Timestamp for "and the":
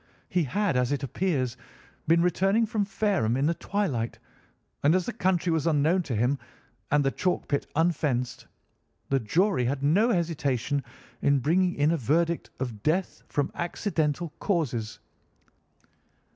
6.89-7.11